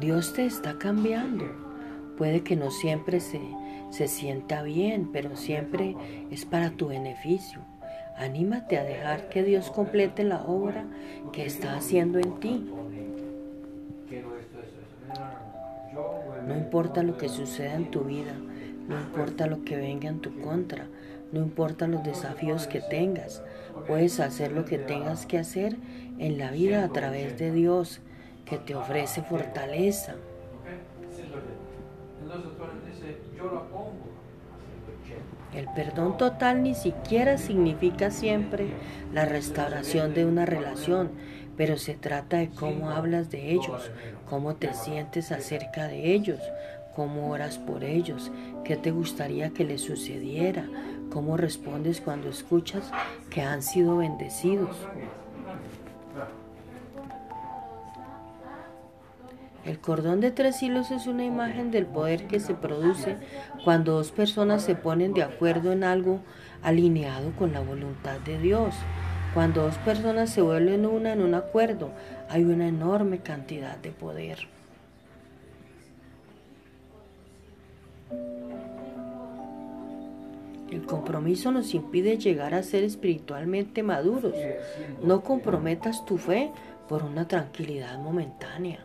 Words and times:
Dios 0.00 0.32
te 0.32 0.46
está 0.46 0.78
cambiando. 0.78 1.44
Puede 2.16 2.42
que 2.42 2.56
no 2.56 2.70
siempre 2.70 3.20
se, 3.20 3.40
se 3.90 4.08
sienta 4.08 4.62
bien, 4.62 5.10
pero 5.12 5.36
siempre 5.36 5.96
es 6.30 6.44
para 6.44 6.70
tu 6.70 6.88
beneficio. 6.88 7.60
Anímate 8.16 8.78
a 8.78 8.84
dejar 8.84 9.28
que 9.28 9.42
Dios 9.42 9.70
complete 9.70 10.24
la 10.24 10.42
obra 10.42 10.84
que 11.32 11.46
está 11.46 11.76
haciendo 11.76 12.18
en 12.18 12.40
ti. 12.40 12.70
No 16.46 16.56
importa 16.56 17.02
lo 17.02 17.16
que 17.16 17.28
suceda 17.28 17.74
en 17.74 17.90
tu 17.90 18.04
vida, 18.04 18.32
no 18.88 18.98
importa 18.98 19.46
lo 19.46 19.64
que 19.64 19.76
venga 19.76 20.08
en 20.08 20.20
tu 20.20 20.40
contra, 20.40 20.86
no 21.32 21.40
importa 21.40 21.86
los 21.86 22.02
desafíos 22.02 22.66
que 22.66 22.80
tengas, 22.80 23.42
puedes 23.86 24.20
hacer 24.20 24.52
lo 24.52 24.64
que 24.64 24.78
tengas 24.78 25.26
que 25.26 25.38
hacer 25.38 25.76
en 26.18 26.38
la 26.38 26.50
vida 26.50 26.84
a 26.84 26.88
través 26.88 27.38
de 27.38 27.52
Dios, 27.52 28.00
que 28.44 28.58
te 28.58 28.74
ofrece 28.74 29.22
fortaleza. 29.22 30.14
El 35.54 35.66
perdón 35.74 36.16
total 36.18 36.62
ni 36.62 36.74
siquiera 36.74 37.38
significa 37.38 38.10
siempre 38.10 38.68
la 39.12 39.24
restauración 39.24 40.14
de 40.14 40.24
una 40.24 40.46
relación, 40.46 41.10
pero 41.56 41.76
se 41.76 41.94
trata 41.94 42.38
de 42.38 42.50
cómo 42.50 42.90
hablas 42.90 43.30
de 43.30 43.52
ellos, 43.52 43.90
cómo 44.28 44.54
te 44.56 44.72
sientes 44.74 45.32
acerca 45.32 45.88
de 45.88 46.12
ellos, 46.12 46.40
cómo 46.94 47.30
oras 47.30 47.58
por 47.58 47.82
ellos, 47.82 48.30
qué 48.64 48.76
te 48.76 48.90
gustaría 48.90 49.50
que 49.50 49.64
les 49.64 49.80
sucediera, 49.80 50.68
cómo 51.10 51.36
respondes 51.36 52.00
cuando 52.00 52.28
escuchas 52.28 52.90
que 53.30 53.42
han 53.42 53.62
sido 53.62 53.98
bendecidos. 53.98 54.76
El 59.64 59.80
cordón 59.80 60.20
de 60.20 60.30
tres 60.30 60.62
hilos 60.62 60.90
es 60.90 61.06
una 61.06 61.24
imagen 61.24 61.70
del 61.70 61.84
poder 61.84 62.26
que 62.26 62.40
se 62.40 62.54
produce 62.54 63.16
cuando 63.64 63.92
dos 63.92 64.12
personas 64.12 64.62
se 64.62 64.74
ponen 64.74 65.12
de 65.12 65.22
acuerdo 65.22 65.72
en 65.72 65.84
algo 65.84 66.20
alineado 66.62 67.32
con 67.32 67.52
la 67.52 67.60
voluntad 67.60 68.18
de 68.20 68.38
Dios. 68.38 68.74
Cuando 69.34 69.62
dos 69.62 69.76
personas 69.78 70.30
se 70.30 70.40
vuelven 70.40 70.86
una 70.86 71.12
en 71.12 71.20
un 71.20 71.34
acuerdo, 71.34 71.90
hay 72.30 72.44
una 72.44 72.66
enorme 72.66 73.18
cantidad 73.18 73.76
de 73.76 73.90
poder. 73.90 74.57
El 80.70 80.84
compromiso 80.84 81.50
nos 81.50 81.74
impide 81.74 82.18
llegar 82.18 82.54
a 82.54 82.62
ser 82.62 82.84
espiritualmente 82.84 83.82
maduros. 83.82 84.34
No 85.02 85.22
comprometas 85.22 86.04
tu 86.04 86.18
fe 86.18 86.50
por 86.88 87.02
una 87.04 87.26
tranquilidad 87.26 87.98
momentánea. 87.98 88.84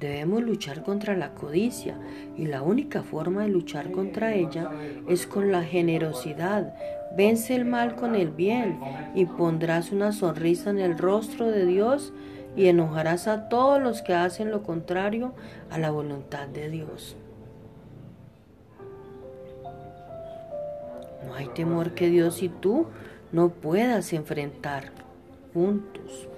Debemos 0.00 0.42
luchar 0.42 0.82
contra 0.82 1.14
la 1.14 1.34
codicia 1.34 1.94
y 2.34 2.46
la 2.46 2.62
única 2.62 3.02
forma 3.02 3.42
de 3.42 3.48
luchar 3.48 3.90
contra 3.90 4.32
ella 4.34 4.70
es 5.06 5.26
con 5.26 5.52
la 5.52 5.62
generosidad. 5.62 6.74
Vence 7.14 7.54
el 7.54 7.66
mal 7.66 7.96
con 7.96 8.14
el 8.14 8.30
bien 8.30 8.80
y 9.14 9.26
pondrás 9.26 9.92
una 9.92 10.12
sonrisa 10.12 10.70
en 10.70 10.78
el 10.78 10.96
rostro 10.96 11.50
de 11.50 11.66
Dios 11.66 12.14
y 12.56 12.66
enojarás 12.66 13.28
a 13.28 13.48
todos 13.48 13.80
los 13.80 14.02
que 14.02 14.14
hacen 14.14 14.50
lo 14.50 14.62
contrario 14.62 15.32
a 15.70 15.78
la 15.78 15.90
voluntad 15.90 16.48
de 16.48 16.68
Dios. 16.68 17.16
No 21.26 21.34
hay 21.34 21.48
temor 21.48 21.94
que 21.94 22.08
Dios 22.08 22.42
y 22.42 22.48
tú 22.48 22.86
no 23.32 23.50
puedas 23.50 24.12
enfrentar 24.12 24.90
juntos. 25.54 26.28